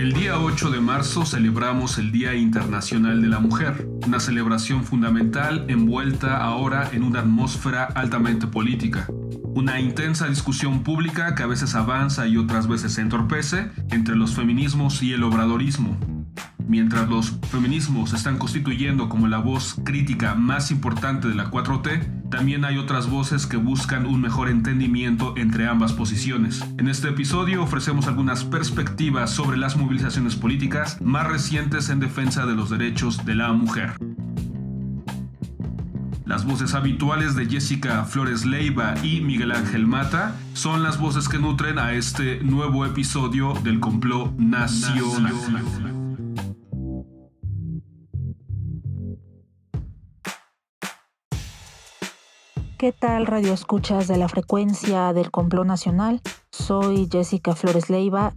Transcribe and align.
El 0.00 0.14
día 0.14 0.40
8 0.40 0.70
de 0.70 0.80
marzo 0.80 1.26
celebramos 1.26 1.98
el 1.98 2.10
Día 2.10 2.34
Internacional 2.34 3.20
de 3.20 3.28
la 3.28 3.38
Mujer, 3.38 3.86
una 4.06 4.18
celebración 4.18 4.82
fundamental 4.82 5.66
envuelta 5.68 6.38
ahora 6.38 6.88
en 6.94 7.02
una 7.02 7.20
atmósfera 7.20 7.84
altamente 7.84 8.46
política. 8.46 9.06
Una 9.54 9.78
intensa 9.78 10.26
discusión 10.26 10.84
pública 10.84 11.34
que 11.34 11.42
a 11.42 11.46
veces 11.46 11.74
avanza 11.74 12.26
y 12.26 12.38
otras 12.38 12.66
veces 12.66 12.94
se 12.94 13.02
entorpece 13.02 13.72
entre 13.90 14.16
los 14.16 14.34
feminismos 14.34 15.02
y 15.02 15.12
el 15.12 15.22
obradorismo, 15.22 15.98
Mientras 16.70 17.08
los 17.08 17.32
feminismos 17.50 18.12
están 18.12 18.38
constituyendo 18.38 19.08
como 19.08 19.26
la 19.26 19.38
voz 19.38 19.74
crítica 19.84 20.36
más 20.36 20.70
importante 20.70 21.26
de 21.26 21.34
la 21.34 21.50
4T, 21.50 22.19
también 22.30 22.64
hay 22.64 22.78
otras 22.78 23.10
voces 23.10 23.46
que 23.46 23.56
buscan 23.56 24.06
un 24.06 24.20
mejor 24.20 24.48
entendimiento 24.48 25.34
entre 25.36 25.66
ambas 25.66 25.92
posiciones. 25.92 26.64
En 26.78 26.88
este 26.88 27.08
episodio 27.08 27.62
ofrecemos 27.62 28.06
algunas 28.06 28.44
perspectivas 28.44 29.30
sobre 29.30 29.58
las 29.58 29.76
movilizaciones 29.76 30.36
políticas 30.36 31.00
más 31.00 31.26
recientes 31.26 31.90
en 31.90 32.00
defensa 32.00 32.46
de 32.46 32.54
los 32.54 32.70
derechos 32.70 33.24
de 33.24 33.34
la 33.34 33.52
mujer. 33.52 33.94
Las 36.24 36.44
voces 36.44 36.74
habituales 36.74 37.34
de 37.34 37.46
Jessica 37.46 38.04
Flores 38.04 38.46
Leiva 38.46 38.94
y 39.02 39.20
Miguel 39.20 39.50
Ángel 39.50 39.88
Mata 39.88 40.36
son 40.52 40.84
las 40.84 41.00
voces 41.00 41.28
que 41.28 41.38
nutren 41.38 41.80
a 41.80 41.92
este 41.92 42.38
nuevo 42.44 42.86
episodio 42.86 43.54
del 43.64 43.80
complot 43.80 44.38
nacional. 44.38 45.99
¿Qué 52.80 52.92
tal 52.92 53.26
Radio 53.26 53.52
Escuchas 53.52 54.08
de 54.08 54.16
la 54.16 54.26
frecuencia 54.26 55.12
del 55.12 55.30
complot 55.30 55.66
nacional? 55.66 56.22
Soy 56.50 57.10
Jessica 57.12 57.54
Flores 57.54 57.90
Leiva 57.90 58.32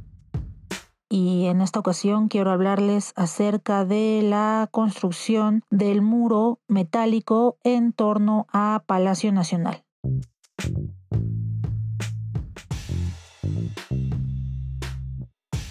y 1.08 1.46
en 1.46 1.62
esta 1.62 1.80
ocasión 1.80 2.28
quiero 2.28 2.52
hablarles 2.52 3.14
acerca 3.16 3.86
de 3.86 4.20
la 4.22 4.68
construcción 4.70 5.64
del 5.70 6.02
muro 6.02 6.60
metálico 6.68 7.56
en 7.64 7.94
torno 7.94 8.46
a 8.52 8.84
Palacio 8.86 9.32
Nacional. 9.32 9.86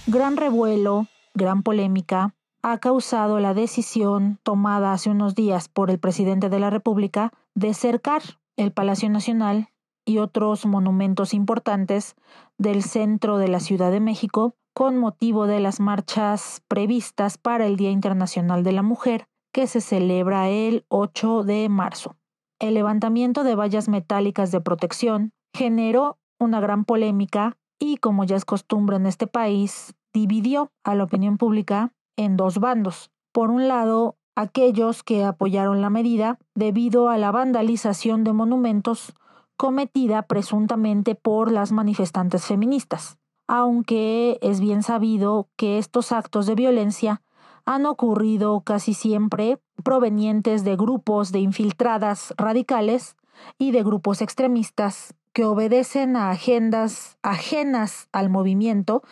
Gran 0.06 0.38
revuelo, 0.38 1.08
gran 1.34 1.62
polémica 1.62 2.34
ha 2.62 2.78
causado 2.78 3.38
la 3.38 3.52
decisión 3.52 4.38
tomada 4.42 4.94
hace 4.94 5.10
unos 5.10 5.34
días 5.34 5.68
por 5.68 5.90
el 5.90 5.98
presidente 5.98 6.48
de 6.48 6.58
la 6.58 6.70
República 6.70 7.32
de 7.54 7.74
cercar 7.74 8.22
el 8.56 8.72
Palacio 8.72 9.08
Nacional 9.10 9.68
y 10.04 10.18
otros 10.18 10.66
monumentos 10.66 11.34
importantes 11.34 12.16
del 12.58 12.82
centro 12.82 13.38
de 13.38 13.48
la 13.48 13.60
Ciudad 13.60 13.90
de 13.90 14.00
México 14.00 14.54
con 14.74 14.98
motivo 14.98 15.46
de 15.46 15.60
las 15.60 15.80
marchas 15.80 16.62
previstas 16.68 17.38
para 17.38 17.66
el 17.66 17.76
Día 17.76 17.90
Internacional 17.90 18.64
de 18.64 18.72
la 18.72 18.82
Mujer, 18.82 19.28
que 19.52 19.66
se 19.66 19.80
celebra 19.80 20.48
el 20.48 20.84
8 20.88 21.44
de 21.44 21.68
marzo. 21.68 22.16
El 22.58 22.74
levantamiento 22.74 23.44
de 23.44 23.54
vallas 23.54 23.88
metálicas 23.88 24.50
de 24.50 24.60
protección 24.60 25.32
generó 25.54 26.18
una 26.40 26.60
gran 26.60 26.84
polémica 26.84 27.58
y, 27.78 27.96
como 27.98 28.24
ya 28.24 28.36
es 28.36 28.44
costumbre 28.44 28.96
en 28.96 29.06
este 29.06 29.26
país, 29.26 29.94
dividió 30.14 30.70
a 30.84 30.94
la 30.94 31.04
opinión 31.04 31.36
pública 31.36 31.92
en 32.16 32.36
dos 32.36 32.58
bandos. 32.58 33.10
Por 33.32 33.50
un 33.50 33.68
lado, 33.68 34.16
aquellos 34.34 35.02
que 35.02 35.24
apoyaron 35.24 35.82
la 35.82 35.90
medida 35.90 36.38
debido 36.54 37.08
a 37.08 37.18
la 37.18 37.30
vandalización 37.30 38.24
de 38.24 38.32
monumentos 38.32 39.14
cometida 39.56 40.22
presuntamente 40.22 41.14
por 41.14 41.52
las 41.52 41.72
manifestantes 41.72 42.44
feministas, 42.46 43.18
aunque 43.46 44.38
es 44.40 44.60
bien 44.60 44.82
sabido 44.82 45.48
que 45.56 45.78
estos 45.78 46.12
actos 46.12 46.46
de 46.46 46.54
violencia 46.54 47.22
han 47.64 47.86
ocurrido 47.86 48.60
casi 48.62 48.94
siempre 48.94 49.60
provenientes 49.84 50.64
de 50.64 50.76
grupos 50.76 51.32
de 51.32 51.40
infiltradas 51.40 52.34
radicales 52.36 53.16
y 53.58 53.70
de 53.70 53.82
grupos 53.82 54.20
extremistas 54.20 55.14
que 55.32 55.44
obedecen 55.44 56.16
a 56.16 56.30
agendas 56.30 57.18
ajenas 57.22 58.08
al 58.12 58.30
movimiento 58.30 59.02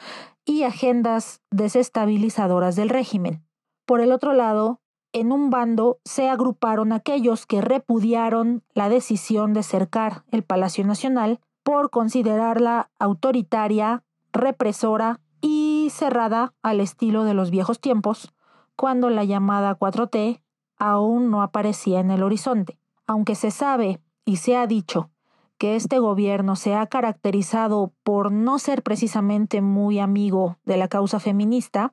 y 0.44 0.64
agendas 0.64 1.40
desestabilizadoras 1.50 2.76
del 2.76 2.88
régimen. 2.88 3.44
Por 3.86 4.00
el 4.00 4.12
otro 4.12 4.34
lado, 4.34 4.80
en 5.12 5.32
un 5.32 5.50
bando 5.50 5.98
se 6.04 6.28
agruparon 6.28 6.92
aquellos 6.92 7.46
que 7.46 7.60
repudiaron 7.60 8.62
la 8.74 8.88
decisión 8.88 9.52
de 9.52 9.62
cercar 9.62 10.24
el 10.30 10.42
Palacio 10.42 10.84
Nacional 10.84 11.40
por 11.62 11.90
considerarla 11.90 12.90
autoritaria, 12.98 14.02
represora 14.32 15.20
y 15.40 15.88
cerrada 15.90 16.52
al 16.62 16.80
estilo 16.80 17.24
de 17.24 17.34
los 17.34 17.50
viejos 17.50 17.80
tiempos, 17.80 18.32
cuando 18.76 19.10
la 19.10 19.24
llamada 19.24 19.78
4T 19.78 20.40
aún 20.78 21.30
no 21.30 21.42
aparecía 21.42 22.00
en 22.00 22.10
el 22.10 22.22
horizonte. 22.22 22.78
Aunque 23.06 23.34
se 23.34 23.50
sabe 23.50 24.00
y 24.24 24.36
se 24.36 24.56
ha 24.56 24.66
dicho 24.66 25.10
que 25.58 25.76
este 25.76 25.98
gobierno 25.98 26.56
se 26.56 26.74
ha 26.74 26.86
caracterizado 26.86 27.92
por 28.02 28.32
no 28.32 28.58
ser 28.58 28.82
precisamente 28.82 29.60
muy 29.60 29.98
amigo 29.98 30.56
de 30.64 30.78
la 30.78 30.88
causa 30.88 31.20
feminista, 31.20 31.92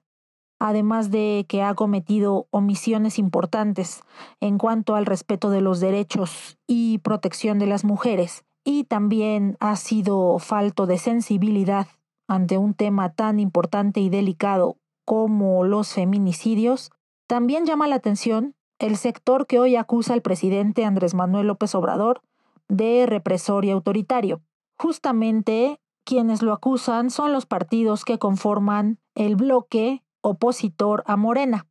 además 0.59 1.11
de 1.11 1.45
que 1.47 1.61
ha 1.61 1.73
cometido 1.75 2.47
omisiones 2.51 3.19
importantes 3.19 4.01
en 4.39 4.57
cuanto 4.57 4.95
al 4.95 5.05
respeto 5.05 5.49
de 5.49 5.61
los 5.61 5.79
derechos 5.79 6.57
y 6.67 6.99
protección 6.99 7.59
de 7.59 7.67
las 7.67 7.83
mujeres, 7.83 8.43
y 8.63 8.83
también 8.83 9.55
ha 9.59 9.75
sido 9.75 10.39
falto 10.39 10.87
de 10.87 10.97
sensibilidad 10.97 11.87
ante 12.27 12.57
un 12.57 12.73
tema 12.73 13.13
tan 13.13 13.39
importante 13.39 14.01
y 14.01 14.09
delicado 14.09 14.77
como 15.05 15.63
los 15.63 15.93
feminicidios, 15.93 16.91
también 17.27 17.65
llama 17.65 17.87
la 17.87 17.95
atención 17.95 18.55
el 18.79 18.97
sector 18.97 19.47
que 19.47 19.59
hoy 19.59 19.75
acusa 19.75 20.13
al 20.13 20.21
presidente 20.21 20.85
Andrés 20.85 21.13
Manuel 21.13 21.47
López 21.47 21.73
Obrador 21.75 22.21
de 22.67 23.05
represor 23.05 23.65
y 23.65 23.71
autoritario. 23.71 24.41
Justamente 24.77 25.79
quienes 26.03 26.41
lo 26.41 26.53
acusan 26.53 27.09
son 27.09 27.33
los 27.33 27.45
partidos 27.45 28.05
que 28.05 28.19
conforman 28.19 28.99
el 29.15 29.35
bloque 29.35 30.03
opositor 30.21 31.03
a 31.05 31.17
Morena. 31.17 31.67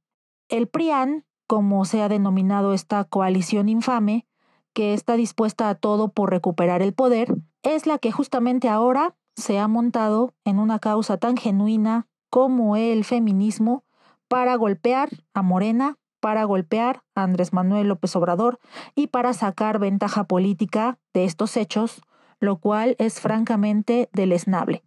El 0.48 0.68
PRIAN, 0.68 1.24
como 1.46 1.84
se 1.84 2.02
ha 2.02 2.08
denominado 2.08 2.72
esta 2.72 3.04
coalición 3.04 3.68
infame, 3.68 4.26
que 4.72 4.92
está 4.94 5.16
dispuesta 5.16 5.68
a 5.68 5.74
todo 5.74 6.08
por 6.08 6.30
recuperar 6.30 6.82
el 6.82 6.92
poder, 6.92 7.34
es 7.62 7.86
la 7.86 7.98
que 7.98 8.12
justamente 8.12 8.68
ahora 8.68 9.16
se 9.34 9.58
ha 9.58 9.68
montado 9.68 10.34
en 10.44 10.58
una 10.58 10.78
causa 10.78 11.16
tan 11.16 11.36
genuina 11.36 12.06
como 12.30 12.76
el 12.76 13.04
feminismo 13.04 13.84
para 14.28 14.56
golpear 14.56 15.08
a 15.34 15.42
Morena, 15.42 15.98
para 16.20 16.44
golpear 16.44 17.02
a 17.14 17.22
Andrés 17.22 17.52
Manuel 17.52 17.88
López 17.88 18.14
Obrador 18.16 18.58
y 18.94 19.08
para 19.08 19.32
sacar 19.32 19.78
ventaja 19.78 20.24
política 20.24 20.98
de 21.14 21.24
estos 21.24 21.56
hechos, 21.56 22.02
lo 22.40 22.58
cual 22.58 22.96
es 22.98 23.20
francamente 23.20 24.08
deleznable. 24.12 24.82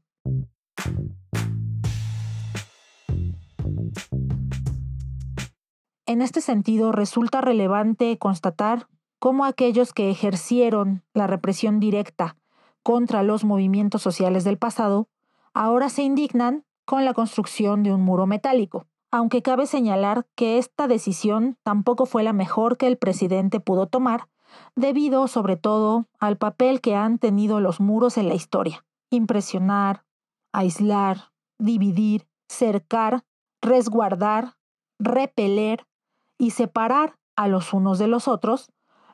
En 6.06 6.22
este 6.22 6.42
sentido, 6.42 6.92
resulta 6.92 7.42
relevante 7.42 8.18
constatar 8.18 8.88
cómo 9.20 9.46
aquellos 9.46 9.94
que 9.94 10.10
ejercieron 10.10 11.04
la 11.14 11.28
represión 11.28 11.80
directa 11.80 12.36
contra 12.82 13.22
los 13.22 13.44
movimientos 13.44 14.02
sociales 14.02 14.44
del 14.44 14.58
pasado, 14.58 15.08
ahora 15.54 15.90
se 15.90 16.02
indignan 16.02 16.66
con 16.86 17.06
la 17.06 17.14
construcción 17.14 17.84
de 17.84 17.94
un 17.94 18.02
muro 18.02 18.26
metálico, 18.26 18.88
aunque 19.12 19.42
cabe 19.42 19.68
señalar 19.68 20.26
que 20.36 20.58
esta 20.58 20.88
decisión 20.88 21.58
tampoco 21.64 22.06
fue 22.06 22.24
la 22.24 22.34
mejor 22.34 22.78
que 22.78 22.88
el 22.88 22.98
presidente 22.98 23.60
pudo 23.60 23.88
tomar, 23.88 24.28
debido 24.76 25.28
sobre 25.28 25.58
todo 25.58 26.08
al 26.20 26.38
papel 26.38 26.82
que 26.82 26.96
han 26.96 27.20
tenido 27.20 27.60
los 27.60 27.80
muros 27.80 28.18
en 28.18 28.28
la 28.28 28.34
historia. 28.34 28.86
Impresionar, 29.12 30.06
aislar, 30.52 31.32
dividir, 31.60 32.28
cercar, 32.48 33.24
resguardar, 33.62 34.56
repeler, 35.00 35.86
y 36.40 36.52
separar 36.52 37.18
a 37.36 37.48
los 37.48 37.74
unos 37.74 38.00
de 38.00 38.08
los 38.08 38.28
otros, 38.28 38.72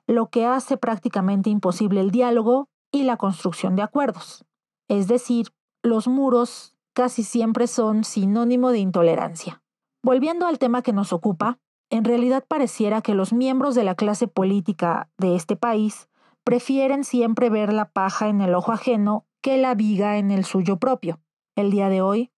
lo 0.07 0.29
que 0.29 0.45
hace 0.45 0.77
prácticamente 0.77 1.49
imposible 1.49 1.99
el 1.99 2.11
diálogo 2.11 2.69
y 2.91 3.03
la 3.03 3.17
construcción 3.17 3.75
de 3.75 3.81
acuerdos. 3.81 4.45
Es 4.87 5.07
decir, 5.07 5.47
los 5.83 6.07
muros 6.07 6.77
casi 6.93 7.23
siempre 7.23 7.67
son 7.67 8.03
sinónimo 8.03 8.69
de 8.69 8.79
intolerancia. 8.79 9.61
Volviendo 10.03 10.45
al 10.45 10.59
tema 10.59 10.83
que 10.83 10.93
nos 10.93 11.11
ocupa, 11.11 11.57
en 11.89 12.03
realidad 12.03 12.45
pareciera 12.47 13.01
que 13.01 13.15
los 13.15 13.33
miembros 13.33 13.75
de 13.75 13.83
la 13.83 13.95
clase 13.95 14.27
política 14.27 15.09
de 15.17 15.35
este 15.35 15.55
país 15.55 16.07
prefieren 16.43 17.03
siempre 17.03 17.49
ver 17.49 17.73
la 17.73 17.89
paja 17.89 18.27
en 18.27 18.41
el 18.41 18.53
ojo 18.53 18.71
ajeno 18.71 19.25
que 19.41 19.57
la 19.57 19.73
viga 19.73 20.17
en 20.17 20.31
el 20.31 20.45
suyo 20.45 20.77
propio. 20.77 21.19
El 21.55 21.71
día 21.71 21.89
de 21.89 22.01
hoy, 22.01 22.31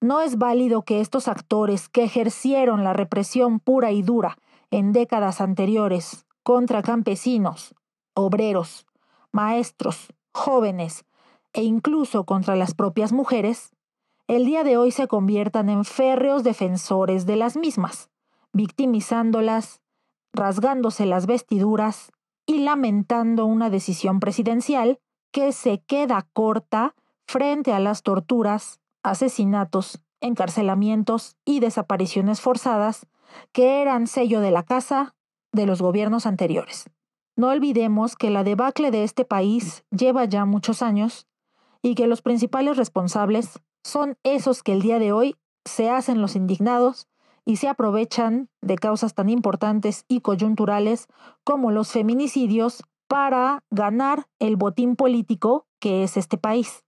no 0.00 0.20
es 0.20 0.38
válido 0.38 0.82
que 0.82 1.00
estos 1.00 1.28
actores 1.28 1.88
que 1.88 2.04
ejercieron 2.04 2.84
la 2.84 2.92
represión 2.92 3.60
pura 3.60 3.92
y 3.92 4.02
dura 4.02 4.38
en 4.70 4.92
décadas 4.92 5.40
anteriores 5.40 6.26
contra 6.42 6.82
campesinos, 6.82 7.74
obreros, 8.14 8.86
maestros, 9.32 10.12
jóvenes 10.32 11.04
e 11.52 11.62
incluso 11.62 12.24
contra 12.24 12.56
las 12.56 12.74
propias 12.74 13.12
mujeres, 13.12 13.72
el 14.28 14.44
día 14.44 14.64
de 14.64 14.76
hoy 14.76 14.90
se 14.90 15.08
conviertan 15.08 15.68
en 15.68 15.84
férreos 15.84 16.42
defensores 16.42 17.26
de 17.26 17.36
las 17.36 17.56
mismas, 17.56 18.10
victimizándolas, 18.52 19.80
rasgándose 20.32 21.06
las 21.06 21.26
vestiduras 21.26 22.12
y 22.44 22.58
lamentando 22.58 23.46
una 23.46 23.70
decisión 23.70 24.20
presidencial 24.20 24.98
que 25.32 25.52
se 25.52 25.82
queda 25.82 26.26
corta 26.32 26.94
frente 27.26 27.72
a 27.72 27.80
las 27.80 28.02
torturas, 28.02 28.80
asesinatos, 29.06 30.00
encarcelamientos 30.20 31.36
y 31.44 31.60
desapariciones 31.60 32.40
forzadas 32.40 33.06
que 33.52 33.80
eran 33.82 34.06
sello 34.06 34.40
de 34.40 34.50
la 34.50 34.62
casa 34.62 35.14
de 35.52 35.66
los 35.66 35.80
gobiernos 35.80 36.26
anteriores. 36.26 36.90
No 37.36 37.48
olvidemos 37.48 38.16
que 38.16 38.30
la 38.30 38.44
debacle 38.44 38.90
de 38.90 39.04
este 39.04 39.24
país 39.24 39.84
lleva 39.90 40.24
ya 40.24 40.44
muchos 40.44 40.82
años 40.82 41.26
y 41.82 41.94
que 41.94 42.06
los 42.06 42.22
principales 42.22 42.76
responsables 42.76 43.60
son 43.84 44.16
esos 44.22 44.62
que 44.62 44.72
el 44.72 44.82
día 44.82 44.98
de 44.98 45.12
hoy 45.12 45.36
se 45.64 45.90
hacen 45.90 46.20
los 46.20 46.34
indignados 46.34 47.08
y 47.44 47.56
se 47.56 47.68
aprovechan 47.68 48.48
de 48.60 48.76
causas 48.76 49.14
tan 49.14 49.28
importantes 49.28 50.04
y 50.08 50.20
coyunturales 50.20 51.06
como 51.44 51.70
los 51.70 51.92
feminicidios 51.92 52.82
para 53.06 53.62
ganar 53.70 54.26
el 54.40 54.56
botín 54.56 54.96
político 54.96 55.66
que 55.78 56.02
es 56.02 56.16
este 56.16 56.38
país. 56.38 56.82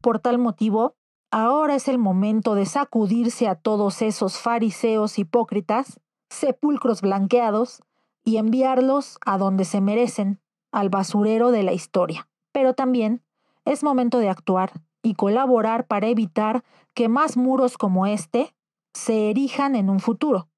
Por 0.00 0.18
tal 0.18 0.38
motivo, 0.38 0.96
ahora 1.30 1.76
es 1.76 1.88
el 1.88 1.98
momento 1.98 2.54
de 2.54 2.66
sacudirse 2.66 3.48
a 3.48 3.54
todos 3.54 4.02
esos 4.02 4.38
fariseos 4.38 5.18
hipócritas, 5.18 6.00
sepulcros 6.28 7.02
blanqueados, 7.02 7.82
y 8.24 8.36
enviarlos 8.36 9.18
a 9.24 9.38
donde 9.38 9.64
se 9.64 9.80
merecen, 9.80 10.40
al 10.70 10.88
basurero 10.88 11.50
de 11.50 11.62
la 11.62 11.72
historia. 11.72 12.28
Pero 12.52 12.74
también 12.74 13.22
es 13.64 13.82
momento 13.82 14.18
de 14.18 14.28
actuar 14.28 14.72
y 15.02 15.14
colaborar 15.14 15.86
para 15.86 16.08
evitar 16.08 16.64
que 16.94 17.08
más 17.08 17.36
muros 17.36 17.76
como 17.76 18.06
este 18.06 18.54
se 18.94 19.30
erijan 19.30 19.74
en 19.74 19.90
un 19.90 20.00
futuro. 20.00 20.48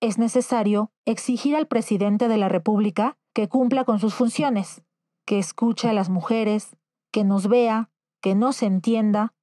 Es 0.00 0.18
necesario 0.18 0.92
exigir 1.06 1.56
al 1.56 1.66
presidente 1.66 2.28
de 2.28 2.36
la 2.36 2.48
República 2.48 3.16
que 3.32 3.48
cumpla 3.48 3.84
con 3.84 3.98
sus 3.98 4.14
funciones, 4.14 4.82
que 5.24 5.38
escuche 5.38 5.88
a 5.88 5.92
las 5.92 6.10
mujeres, 6.10 6.76
que 7.12 7.24
nos 7.24 7.48
vea, 7.48 7.90
que 8.20 8.34
nos 8.34 8.62
entienda, 8.62 9.34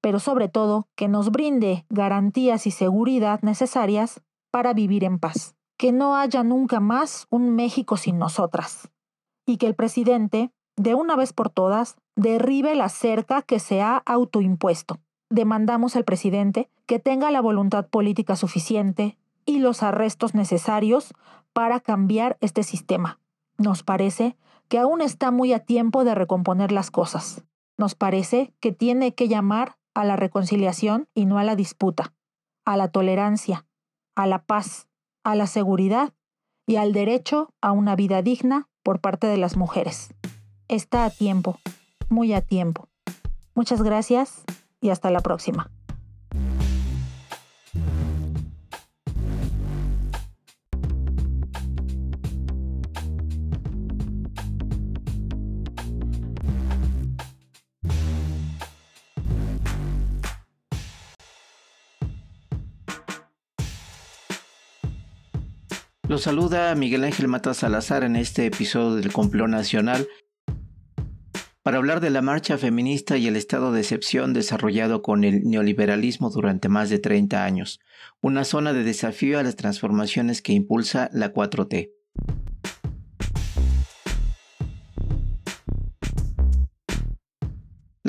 pero 0.00 0.18
sobre 0.18 0.48
todo 0.48 0.88
que 0.94 1.08
nos 1.08 1.30
brinde 1.30 1.84
garantías 1.88 2.66
y 2.66 2.70
seguridad 2.70 3.40
necesarias 3.42 4.22
para 4.50 4.72
vivir 4.72 5.04
en 5.04 5.18
paz. 5.18 5.54
Que 5.76 5.92
no 5.92 6.16
haya 6.16 6.42
nunca 6.42 6.80
más 6.80 7.26
un 7.30 7.54
México 7.54 7.96
sin 7.96 8.18
nosotras. 8.18 8.90
Y 9.46 9.58
que 9.58 9.66
el 9.66 9.74
presidente, 9.74 10.50
de 10.76 10.94
una 10.94 11.16
vez 11.16 11.32
por 11.32 11.50
todas, 11.50 11.96
derribe 12.16 12.74
la 12.74 12.88
cerca 12.88 13.42
que 13.42 13.60
se 13.60 13.80
ha 13.80 14.02
autoimpuesto. 14.04 14.98
Demandamos 15.30 15.94
al 15.94 16.04
presidente 16.04 16.70
que 16.86 16.98
tenga 16.98 17.30
la 17.30 17.40
voluntad 17.40 17.86
política 17.86 18.34
suficiente 18.34 19.18
y 19.44 19.58
los 19.58 19.82
arrestos 19.82 20.34
necesarios 20.34 21.14
para 21.52 21.80
cambiar 21.80 22.38
este 22.40 22.62
sistema. 22.62 23.20
Nos 23.56 23.82
parece 23.82 24.36
que 24.68 24.78
aún 24.78 25.00
está 25.00 25.30
muy 25.30 25.52
a 25.52 25.60
tiempo 25.60 26.04
de 26.04 26.14
recomponer 26.14 26.72
las 26.72 26.90
cosas. 26.90 27.44
Nos 27.76 27.94
parece 27.94 28.54
que 28.60 28.72
tiene 28.72 29.14
que 29.14 29.28
llamar 29.28 29.76
a 29.94 30.04
la 30.04 30.16
reconciliación 30.16 31.08
y 31.14 31.26
no 31.26 31.38
a 31.38 31.44
la 31.44 31.56
disputa, 31.56 32.14
a 32.64 32.76
la 32.76 32.88
tolerancia, 32.88 33.66
a 34.14 34.26
la 34.26 34.44
paz, 34.44 34.88
a 35.24 35.34
la 35.34 35.46
seguridad 35.46 36.12
y 36.66 36.76
al 36.76 36.92
derecho 36.92 37.54
a 37.60 37.72
una 37.72 37.96
vida 37.96 38.22
digna 38.22 38.68
por 38.82 39.00
parte 39.00 39.26
de 39.26 39.38
las 39.38 39.56
mujeres. 39.56 40.14
Está 40.68 41.04
a 41.04 41.10
tiempo, 41.10 41.58
muy 42.10 42.32
a 42.34 42.42
tiempo. 42.42 42.88
Muchas 43.54 43.82
gracias 43.82 44.44
y 44.80 44.90
hasta 44.90 45.10
la 45.10 45.20
próxima. 45.20 45.70
Los 66.08 66.22
saluda 66.22 66.74
Miguel 66.74 67.04
Ángel 67.04 67.28
Mata 67.28 67.52
Salazar 67.52 68.02
en 68.02 68.16
este 68.16 68.46
episodio 68.46 68.94
del 68.94 69.12
Complot 69.12 69.46
Nacional 69.46 70.08
para 71.62 71.76
hablar 71.76 72.00
de 72.00 72.08
la 72.08 72.22
marcha 72.22 72.56
feminista 72.56 73.18
y 73.18 73.26
el 73.26 73.36
estado 73.36 73.72
de 73.72 73.80
excepción 73.80 74.32
desarrollado 74.32 75.02
con 75.02 75.22
el 75.22 75.44
neoliberalismo 75.44 76.30
durante 76.30 76.70
más 76.70 76.88
de 76.88 76.98
30 76.98 77.44
años, 77.44 77.78
una 78.22 78.44
zona 78.44 78.72
de 78.72 78.84
desafío 78.84 79.38
a 79.38 79.42
las 79.42 79.56
transformaciones 79.56 80.40
que 80.40 80.54
impulsa 80.54 81.10
la 81.12 81.34
4T. 81.34 81.90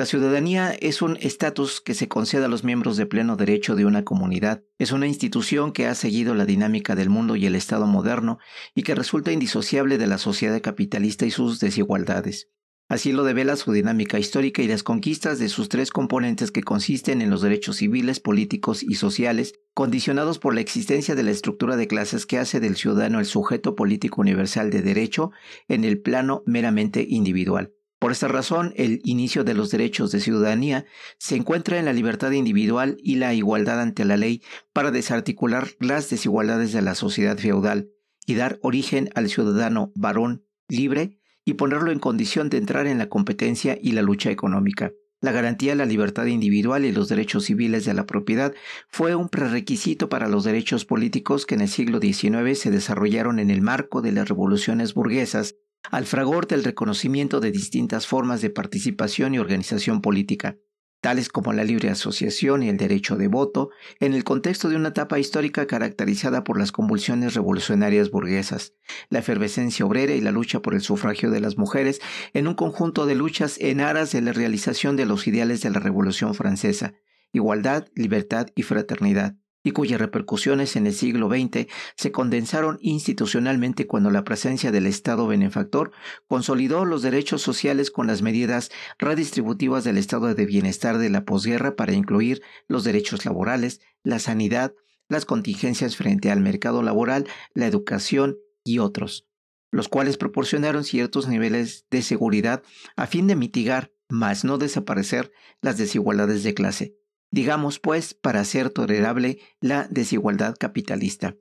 La 0.00 0.06
ciudadanía 0.06 0.72
es 0.72 1.02
un 1.02 1.18
estatus 1.20 1.82
que 1.82 1.92
se 1.92 2.08
concede 2.08 2.46
a 2.46 2.48
los 2.48 2.64
miembros 2.64 2.96
de 2.96 3.04
pleno 3.04 3.36
derecho 3.36 3.76
de 3.76 3.84
una 3.84 4.02
comunidad. 4.02 4.62
Es 4.78 4.92
una 4.92 5.06
institución 5.06 5.72
que 5.72 5.86
ha 5.86 5.94
seguido 5.94 6.34
la 6.34 6.46
dinámica 6.46 6.94
del 6.94 7.10
mundo 7.10 7.36
y 7.36 7.44
el 7.44 7.54
Estado 7.54 7.86
moderno 7.86 8.38
y 8.74 8.82
que 8.82 8.94
resulta 8.94 9.30
indisociable 9.30 9.98
de 9.98 10.06
la 10.06 10.16
sociedad 10.16 10.58
capitalista 10.62 11.26
y 11.26 11.30
sus 11.30 11.60
desigualdades. 11.60 12.48
Así 12.88 13.12
lo 13.12 13.24
devela 13.24 13.56
su 13.56 13.72
dinámica 13.72 14.18
histórica 14.18 14.62
y 14.62 14.68
las 14.68 14.82
conquistas 14.82 15.38
de 15.38 15.50
sus 15.50 15.68
tres 15.68 15.90
componentes 15.90 16.50
que 16.50 16.62
consisten 16.62 17.20
en 17.20 17.28
los 17.28 17.42
derechos 17.42 17.76
civiles, 17.76 18.20
políticos 18.20 18.82
y 18.82 18.94
sociales, 18.94 19.52
condicionados 19.74 20.38
por 20.38 20.54
la 20.54 20.62
existencia 20.62 21.14
de 21.14 21.24
la 21.24 21.32
estructura 21.32 21.76
de 21.76 21.88
clases 21.88 22.24
que 22.24 22.38
hace 22.38 22.58
del 22.58 22.76
ciudadano 22.76 23.20
el 23.20 23.26
sujeto 23.26 23.74
político 23.74 24.22
universal 24.22 24.70
de 24.70 24.80
derecho 24.80 25.30
en 25.68 25.84
el 25.84 26.00
plano 26.00 26.42
meramente 26.46 27.04
individual. 27.06 27.74
Por 28.10 28.14
esta 28.14 28.26
razón, 28.26 28.72
el 28.74 29.00
inicio 29.04 29.44
de 29.44 29.54
los 29.54 29.70
derechos 29.70 30.10
de 30.10 30.18
ciudadanía 30.18 30.84
se 31.18 31.36
encuentra 31.36 31.78
en 31.78 31.84
la 31.84 31.92
libertad 31.92 32.32
individual 32.32 32.96
y 33.04 33.14
la 33.14 33.34
igualdad 33.34 33.80
ante 33.80 34.04
la 34.04 34.16
ley 34.16 34.42
para 34.72 34.90
desarticular 34.90 35.68
las 35.78 36.10
desigualdades 36.10 36.72
de 36.72 36.82
la 36.82 36.96
sociedad 36.96 37.38
feudal 37.38 37.90
y 38.26 38.34
dar 38.34 38.58
origen 38.62 39.10
al 39.14 39.28
ciudadano 39.28 39.92
varón 39.94 40.44
libre 40.66 41.20
y 41.44 41.54
ponerlo 41.54 41.92
en 41.92 42.00
condición 42.00 42.50
de 42.50 42.56
entrar 42.56 42.88
en 42.88 42.98
la 42.98 43.08
competencia 43.08 43.78
y 43.80 43.92
la 43.92 44.02
lucha 44.02 44.32
económica. 44.32 44.90
La 45.20 45.30
garantía 45.30 45.70
de 45.70 45.76
la 45.76 45.86
libertad 45.86 46.26
individual 46.26 46.84
y 46.84 46.90
los 46.90 47.08
derechos 47.08 47.44
civiles 47.44 47.84
de 47.84 47.94
la 47.94 48.06
propiedad 48.06 48.52
fue 48.88 49.14
un 49.14 49.28
prerequisito 49.28 50.08
para 50.08 50.26
los 50.26 50.42
derechos 50.42 50.84
políticos 50.84 51.46
que 51.46 51.54
en 51.54 51.60
el 51.60 51.68
siglo 51.68 52.00
XIX 52.00 52.58
se 52.58 52.72
desarrollaron 52.72 53.38
en 53.38 53.50
el 53.50 53.62
marco 53.62 54.02
de 54.02 54.10
las 54.10 54.28
revoluciones 54.28 54.94
burguesas 54.94 55.54
al 55.90 56.06
fragor 56.06 56.46
del 56.46 56.64
reconocimiento 56.64 57.40
de 57.40 57.50
distintas 57.50 58.06
formas 58.06 58.42
de 58.42 58.50
participación 58.50 59.34
y 59.34 59.38
organización 59.38 60.00
política, 60.02 60.56
tales 61.00 61.28
como 61.28 61.52
la 61.52 61.64
libre 61.64 61.88
asociación 61.88 62.62
y 62.62 62.68
el 62.68 62.76
derecho 62.76 63.16
de 63.16 63.28
voto, 63.28 63.70
en 63.98 64.12
el 64.14 64.22
contexto 64.22 64.68
de 64.68 64.76
una 64.76 64.90
etapa 64.90 65.18
histórica 65.18 65.66
caracterizada 65.66 66.44
por 66.44 66.58
las 66.58 66.72
convulsiones 66.72 67.34
revolucionarias 67.34 68.10
burguesas, 68.10 68.74
la 69.08 69.20
efervescencia 69.20 69.86
obrera 69.86 70.14
y 70.14 70.20
la 70.20 70.32
lucha 70.32 70.60
por 70.60 70.74
el 70.74 70.82
sufragio 70.82 71.30
de 71.30 71.40
las 71.40 71.56
mujeres, 71.56 72.00
en 72.34 72.46
un 72.46 72.54
conjunto 72.54 73.06
de 73.06 73.14
luchas 73.14 73.56
en 73.58 73.80
aras 73.80 74.12
de 74.12 74.20
la 74.20 74.32
realización 74.32 74.96
de 74.96 75.06
los 75.06 75.26
ideales 75.26 75.62
de 75.62 75.70
la 75.70 75.80
Revolución 75.80 76.34
Francesa, 76.34 76.92
igualdad, 77.32 77.86
libertad 77.94 78.48
y 78.54 78.62
fraternidad 78.62 79.39
y 79.62 79.72
cuyas 79.72 80.00
repercusiones 80.00 80.76
en 80.76 80.86
el 80.86 80.94
siglo 80.94 81.28
XX 81.28 81.66
se 81.96 82.12
condensaron 82.12 82.78
institucionalmente 82.80 83.86
cuando 83.86 84.10
la 84.10 84.24
presencia 84.24 84.72
del 84.72 84.86
Estado 84.86 85.26
benefactor 85.26 85.92
consolidó 86.26 86.84
los 86.84 87.02
derechos 87.02 87.42
sociales 87.42 87.90
con 87.90 88.06
las 88.06 88.22
medidas 88.22 88.70
redistributivas 88.98 89.84
del 89.84 89.98
estado 89.98 90.34
de 90.34 90.46
bienestar 90.46 90.98
de 90.98 91.10
la 91.10 91.24
posguerra 91.24 91.76
para 91.76 91.92
incluir 91.92 92.42
los 92.68 92.84
derechos 92.84 93.24
laborales, 93.24 93.80
la 94.02 94.18
sanidad, 94.18 94.72
las 95.08 95.24
contingencias 95.24 95.96
frente 95.96 96.30
al 96.30 96.40
mercado 96.40 96.82
laboral, 96.82 97.26
la 97.52 97.66
educación 97.66 98.38
y 98.64 98.78
otros, 98.78 99.26
los 99.70 99.88
cuales 99.88 100.16
proporcionaron 100.16 100.84
ciertos 100.84 101.28
niveles 101.28 101.86
de 101.90 102.02
seguridad 102.02 102.62
a 102.96 103.06
fin 103.06 103.26
de 103.26 103.36
mitigar, 103.36 103.92
mas 104.08 104.44
no 104.44 104.58
desaparecer, 104.58 105.32
las 105.60 105.76
desigualdades 105.76 106.42
de 106.42 106.54
clase 106.54 106.99
digamos 107.30 107.78
pues, 107.78 108.14
para 108.14 108.40
hacer 108.40 108.70
tolerable 108.70 109.38
la 109.60 109.86
desigualdad 109.90 110.56
capitalista. 110.58 111.36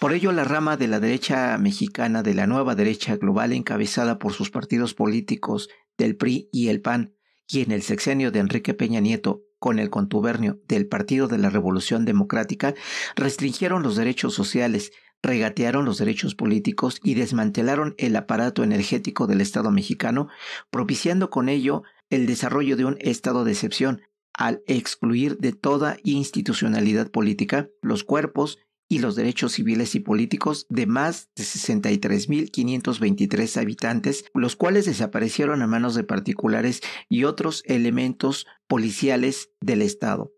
Por 0.00 0.14
ello, 0.14 0.32
la 0.32 0.44
rama 0.44 0.78
de 0.78 0.88
la 0.88 0.98
derecha 0.98 1.58
mexicana 1.58 2.22
de 2.22 2.32
la 2.32 2.46
nueva 2.46 2.74
derecha 2.74 3.16
global 3.16 3.52
encabezada 3.52 4.18
por 4.18 4.32
sus 4.32 4.50
partidos 4.50 4.94
políticos 4.94 5.68
del 5.98 6.16
PRI 6.16 6.48
y 6.52 6.68
el 6.68 6.80
PAN, 6.80 7.14
y 7.46 7.60
en 7.60 7.70
el 7.70 7.82
sexenio 7.82 8.30
de 8.30 8.38
Enrique 8.38 8.72
Peña 8.72 9.00
Nieto 9.00 9.42
con 9.58 9.78
el 9.78 9.90
contubernio 9.90 10.58
del 10.66 10.88
Partido 10.88 11.28
de 11.28 11.36
la 11.36 11.50
Revolución 11.50 12.06
Democrática, 12.06 12.74
restringieron 13.14 13.82
los 13.82 13.96
derechos 13.96 14.32
sociales, 14.32 14.90
regatearon 15.22 15.84
los 15.84 15.98
derechos 15.98 16.34
políticos 16.34 17.00
y 17.02 17.14
desmantelaron 17.14 17.94
el 17.98 18.16
aparato 18.16 18.62
energético 18.62 19.26
del 19.26 19.40
Estado 19.40 19.70
mexicano, 19.70 20.28
propiciando 20.70 21.30
con 21.30 21.48
ello 21.48 21.82
el 22.10 22.26
desarrollo 22.26 22.76
de 22.76 22.84
un 22.84 22.98
estado 23.00 23.44
de 23.44 23.52
excepción, 23.52 24.02
al 24.32 24.62
excluir 24.66 25.38
de 25.38 25.52
toda 25.52 25.96
institucionalidad 26.02 27.10
política 27.10 27.68
los 27.82 28.04
cuerpos 28.04 28.58
y 28.88 28.98
los 28.98 29.14
derechos 29.14 29.52
civiles 29.52 29.94
y 29.94 30.00
políticos 30.00 30.66
de 30.68 30.86
más 30.86 31.28
de 31.36 31.44
63.523 31.44 33.60
habitantes, 33.60 34.24
los 34.34 34.56
cuales 34.56 34.84
desaparecieron 34.84 35.62
a 35.62 35.68
manos 35.68 35.94
de 35.94 36.02
particulares 36.02 36.80
y 37.08 37.22
otros 37.22 37.62
elementos 37.66 38.48
policiales 38.66 39.50
del 39.60 39.82
Estado. 39.82 40.32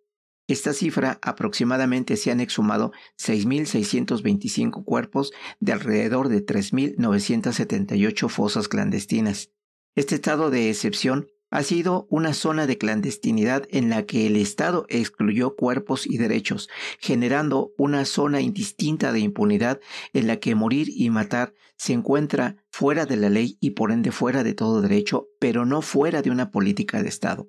Esta 0.52 0.75
cifra 0.75 1.18
aproximadamente 1.23 2.18
se 2.18 2.30
han 2.30 2.38
exhumado 2.38 2.92
6.625 3.18 4.85
cuerpos 4.85 5.32
de 5.61 5.73
alrededor 5.73 6.28
de 6.28 6.44
3.978 6.44 8.28
fosas 8.28 8.68
clandestinas. 8.68 9.50
Este 9.94 10.16
estado 10.16 10.50
de 10.50 10.68
excepción 10.68 11.28
ha 11.50 11.62
sido 11.62 12.06
una 12.11 12.35
zona 12.35 12.66
de 12.66 12.76
clandestinidad 12.76 13.66
en 13.71 13.88
la 13.88 14.04
que 14.04 14.26
el 14.26 14.37
Estado 14.37 14.85
excluyó 14.90 15.56
cuerpos 15.56 16.06
y 16.06 16.18
derechos, 16.18 16.68
generando 16.99 17.73
una 17.78 18.04
zona 18.04 18.42
indistinta 18.42 19.11
de 19.11 19.21
impunidad 19.21 19.80
en 20.12 20.26
la 20.26 20.37
que 20.37 20.54
morir 20.54 20.88
y 20.90 21.09
matar 21.09 21.54
se 21.78 21.94
encuentra 21.94 22.56
fuera 22.68 23.06
de 23.06 23.16
la 23.16 23.30
ley 23.30 23.56
y 23.59 23.71
por 23.71 23.90
ende 23.90 24.12
fuera 24.12 24.44
de 24.44 24.52
todo 24.52 24.82
derecho, 24.82 25.28
pero 25.40 25.64
no 25.64 25.80
fuera 25.80 26.21
de 26.21 26.30
una 26.30 26.50
política 26.50 27.02
de 27.02 27.09
Estado. 27.09 27.49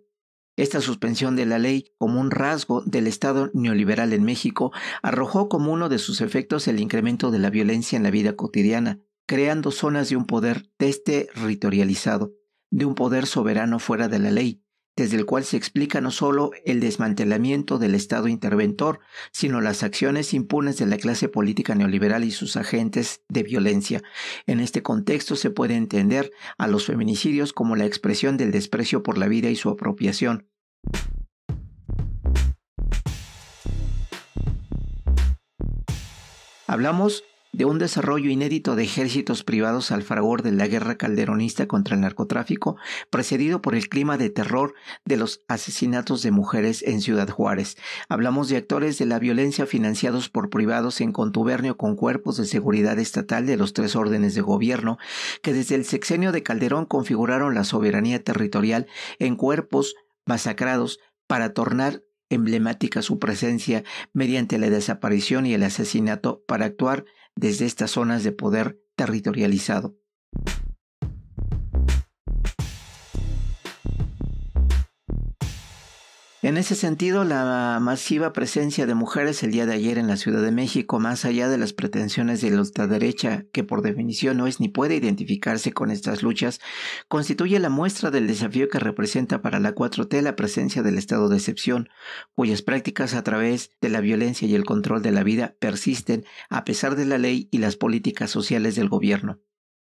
Esta 0.55 0.81
suspensión 0.81 1.35
de 1.35 1.45
la 1.47 1.57
ley 1.57 1.85
como 1.97 2.21
un 2.21 2.29
rasgo 2.29 2.81
del 2.85 3.07
Estado 3.07 3.49
neoliberal 3.53 4.13
en 4.13 4.23
México 4.23 4.71
arrojó 5.01 5.49
como 5.49 5.73
uno 5.73 5.89
de 5.89 5.97
sus 5.97 6.21
efectos 6.21 6.67
el 6.67 6.79
incremento 6.79 7.31
de 7.31 7.39
la 7.39 7.49
violencia 7.49 7.97
en 7.97 8.03
la 8.03 8.11
vida 8.11 8.35
cotidiana, 8.35 8.99
creando 9.25 9.71
zonas 9.71 10.09
de 10.09 10.17
un 10.17 10.25
poder 10.25 10.69
desterritorializado 10.77 12.33
de 12.73 12.85
un 12.85 12.95
poder 12.95 13.27
soberano 13.27 13.77
fuera 13.77 14.07
de 14.07 14.17
la 14.17 14.31
ley, 14.31 14.62
desde 14.95 15.17
el 15.17 15.25
cual 15.25 15.43
se 15.43 15.57
explica 15.57 16.01
no 16.01 16.11
solo 16.11 16.51
el 16.65 16.79
desmantelamiento 16.79 17.79
del 17.79 17.95
Estado 17.95 18.27
interventor, 18.27 18.99
sino 19.31 19.61
las 19.61 19.83
acciones 19.83 20.33
impunes 20.33 20.77
de 20.77 20.85
la 20.85 20.97
clase 20.97 21.29
política 21.29 21.75
neoliberal 21.75 22.23
y 22.23 22.31
sus 22.31 22.57
agentes 22.57 23.21
de 23.29 23.43
violencia. 23.43 24.01
En 24.45 24.59
este 24.59 24.83
contexto 24.83 25.35
se 25.35 25.49
puede 25.49 25.75
entender 25.75 26.31
a 26.57 26.67
los 26.67 26.85
feminicidios 26.85 27.53
como 27.53 27.75
la 27.75 27.85
expresión 27.85 28.37
del 28.37 28.51
desprecio 28.51 29.03
por 29.03 29.17
la 29.17 29.27
vida 29.27 29.49
y 29.49 29.55
su 29.55 29.69
apropiación. 29.69 30.47
Hablamos 36.67 37.23
de 37.53 37.65
un 37.65 37.77
desarrollo 37.77 38.29
inédito 38.29 38.75
de 38.75 38.83
ejércitos 38.83 39.43
privados 39.43 39.91
al 39.91 40.01
fragor 40.01 40.41
de 40.41 40.51
la 40.51 40.67
guerra 40.67 40.95
calderonista 40.95 41.67
contra 41.67 41.95
el 41.95 42.01
narcotráfico, 42.01 42.77
precedido 43.09 43.61
por 43.61 43.75
el 43.75 43.87
clima 43.87 44.17
de 44.17 44.31
terror 44.31 44.73
de 45.05 45.17
los 45.17 45.41
asesinatos 45.47 46.23
de 46.23 46.31
mujeres 46.31 46.83
en 46.83 46.99
Ciudad 46.99 47.29
Juárez. 47.29 47.77
Hablamos 48.09 48.49
de 48.49 48.57
actores 48.57 48.97
de 48.97 49.05
la 49.05 49.19
violencia 49.19 49.67
financiados 49.67 50.29
por 50.29 50.49
privados 50.49 50.99
en 50.99 51.11
contubernio 51.11 51.77
con 51.77 51.95
cuerpos 51.95 52.37
de 52.37 52.45
seguridad 52.45 52.97
estatal 52.97 53.45
de 53.45 53.55
los 53.55 53.73
tres 53.73 53.95
órdenes 53.95 54.33
de 54.33 54.41
gobierno, 54.41 54.97
que 55.43 55.53
desde 55.53 55.75
el 55.75 55.85
sexenio 55.85 56.31
de 56.31 56.41
Calderón 56.41 56.85
configuraron 56.85 57.53
la 57.53 57.63
soberanía 57.63 58.23
territorial 58.23 58.87
en 59.19 59.35
cuerpos 59.35 59.95
masacrados 60.25 60.99
para 61.27 61.53
tornar 61.53 62.01
emblemática 62.29 63.01
su 63.01 63.19
presencia 63.19 63.83
mediante 64.11 64.57
la 64.57 64.69
desaparición 64.69 65.45
y 65.45 65.53
el 65.53 65.63
asesinato 65.63 66.43
para 66.47 66.65
actuar 66.65 67.05
desde 67.35 67.65
estas 67.65 67.91
zonas 67.91 68.23
de 68.23 68.31
poder 68.31 68.79
territorializado. 68.95 69.97
En 76.43 76.57
ese 76.57 76.75
sentido, 76.75 77.23
la 77.23 77.79
masiva 77.81 78.33
presencia 78.33 78.85
de 78.85 78.95
mujeres 78.95 79.43
el 79.43 79.51
día 79.51 79.65
de 79.65 79.75
ayer 79.75 79.97
en 79.97 80.07
la 80.07 80.17
Ciudad 80.17 80.41
de 80.41 80.51
México, 80.51 80.99
más 80.99 81.23
allá 81.23 81.47
de 81.47 81.57
las 81.57 81.71
pretensiones 81.71 82.41
de 82.41 82.51
la 82.51 82.59
ultraderecha, 82.59 83.45
que 83.53 83.63
por 83.63 83.81
definición 83.81 84.35
no 84.35 84.45
es 84.45 84.59
ni 84.59 84.67
puede 84.67 84.97
identificarse 84.97 85.71
con 85.71 85.89
estas 85.89 86.21
luchas, 86.21 86.59
constituye 87.07 87.59
la 87.59 87.69
muestra 87.69 88.11
del 88.11 88.27
desafío 88.27 88.67
que 88.67 88.79
representa 88.79 89.41
para 89.41 89.61
la 89.61 89.73
4T 89.73 90.21
la 90.21 90.35
presencia 90.35 90.83
del 90.83 90.97
estado 90.97 91.29
de 91.29 91.37
excepción, 91.37 91.87
cuyas 92.35 92.61
prácticas 92.61 93.13
a 93.13 93.23
través 93.23 93.71
de 93.79 93.87
la 93.87 94.01
violencia 94.01 94.45
y 94.45 94.53
el 94.53 94.65
control 94.65 95.01
de 95.01 95.11
la 95.11 95.23
vida 95.23 95.55
persisten 95.59 96.25
a 96.49 96.65
pesar 96.65 96.97
de 96.97 97.05
la 97.05 97.17
ley 97.17 97.47
y 97.51 97.59
las 97.59 97.77
políticas 97.77 98.31
sociales 98.31 98.75
del 98.75 98.89
gobierno. 98.89 99.39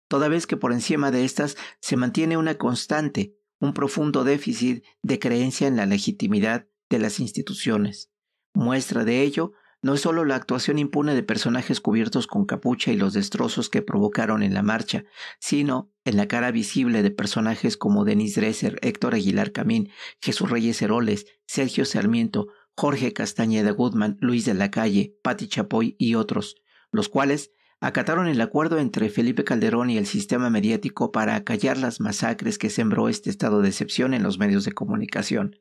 Toda 0.09 0.27
vez 0.27 0.49
que 0.49 0.57
por 0.57 0.73
encima 0.73 1.13
de 1.13 1.25
estas 1.25 1.57
se 1.81 1.97
mantiene 1.97 2.37
una 2.37 2.57
constante 2.57 3.38
un 3.61 3.73
profundo 3.73 4.25
déficit 4.25 4.85
de 5.03 5.19
creencia 5.19 5.67
en 5.67 5.77
la 5.77 5.87
legitimidad 5.87 6.67
de 6.89 6.99
las 6.99 7.21
instituciones. 7.21 8.11
Muestra 8.55 9.05
de 9.05 9.23
ello 9.23 9.53
no 9.81 9.95
es 9.95 10.01
solo 10.01 10.25
la 10.25 10.35
actuación 10.35 10.79
impune 10.79 11.15
de 11.15 11.23
personajes 11.23 11.81
cubiertos 11.81 12.27
con 12.27 12.47
capucha 12.47 12.91
y 12.91 12.97
los 12.97 13.13
destrozos 13.13 13.69
que 13.69 13.83
provocaron 13.83 14.43
en 14.43 14.53
la 14.53 14.63
marcha, 14.63 15.05
sino 15.39 15.93
en 16.05 16.17
la 16.17 16.27
cara 16.27 16.51
visible 16.51 17.03
de 17.03 17.13
personajes 17.13 17.77
como 17.77 18.05
Denis 18.05 18.35
Dresser, 18.35 18.79
Héctor 18.83 19.15
Aguilar 19.15 19.53
Camín, 19.53 19.91
Jesús 20.21 20.51
Reyes 20.51 20.83
Heroles, 20.83 21.27
Sergio 21.47 21.85
Sarmiento, 21.85 22.49
Jorge 22.77 23.13
Castañeda 23.13 23.71
Goodman, 23.71 24.17
Luis 24.21 24.45
de 24.45 24.55
la 24.55 24.71
Calle, 24.71 25.17
Patti 25.23 25.47
Chapoy 25.47 25.95
y 25.99 26.17
otros, 26.17 26.57
los 26.91 27.09
cuales 27.09 27.53
acataron 27.81 28.27
el 28.27 28.41
acuerdo 28.41 28.79
entre 28.79 29.09
Felipe 29.11 29.45
Calderón 29.45 29.91
y 29.91 29.99
el 29.99 30.07
sistema 30.07 30.51
mediático 30.51 31.13
para 31.13 31.37
acallar 31.37 31.79
las 31.79 32.01
masacres 32.01 32.59
que 32.59 32.71
sembró 32.71 33.09
este 33.09 33.31
estado 33.31 33.63
de 33.63 33.69
excepción 33.69 34.15
en 34.15 34.23
los 34.23 34.39
medios 34.39 34.65
de 34.65 34.73
comunicación. 34.73 35.57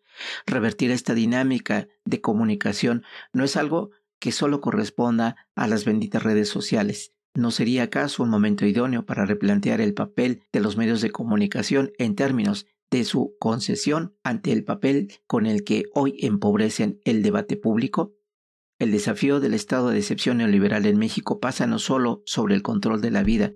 Revertir 0.46 0.92
esta 0.92 1.14
dinámica 1.14 1.88
de 2.06 2.22
comunicación 2.22 3.04
no 3.34 3.44
es 3.44 3.56
algo 3.56 3.92
que 4.20 4.32
solo 4.32 4.62
corresponda 4.62 5.48
a 5.56 5.68
las 5.68 5.86
benditas 5.86 6.24
redes 6.24 6.50
sociales. 6.50 7.14
¿No 7.36 7.52
sería 7.52 7.84
acaso 7.84 8.24
un 8.24 8.30
momento 8.30 8.66
idóneo 8.66 9.06
para 9.06 9.26
replantear 9.26 9.80
el 9.80 9.94
papel 9.94 10.42
de 10.52 10.60
los 10.60 10.76
medios 10.76 11.02
de 11.02 11.12
comunicación 11.12 11.92
en 12.00 12.16
términos 12.16 12.66
de 12.90 13.04
su 13.04 13.36
concesión 13.40 14.16
ante 14.24 14.52
el 14.52 14.64
papel 14.64 15.14
con 15.28 15.46
el 15.46 15.64
que 15.64 15.84
hoy 15.94 16.18
empobrecen 16.22 17.00
el 17.06 17.22
debate 17.22 17.56
público? 17.56 18.17
El 18.80 18.92
desafío 18.92 19.40
del 19.40 19.56
estado 19.56 19.90
de 19.90 19.98
excepción 19.98 20.38
neoliberal 20.38 20.86
en 20.86 21.00
México 21.00 21.40
pasa 21.40 21.66
no 21.66 21.80
solo 21.80 22.22
sobre 22.26 22.54
el 22.54 22.62
control 22.62 23.02
de 23.02 23.10
la 23.10 23.24
vida, 23.24 23.54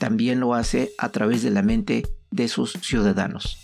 también 0.00 0.40
lo 0.40 0.54
hace 0.54 0.90
a 0.98 1.10
través 1.10 1.42
de 1.42 1.50
la 1.50 1.62
mente 1.62 2.02
de 2.32 2.48
sus 2.48 2.72
ciudadanos. 2.72 3.63